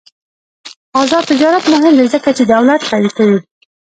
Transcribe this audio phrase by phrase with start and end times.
[1.01, 3.39] آزاد تجارت مهم دی ځکه چې دولت قوي کوي.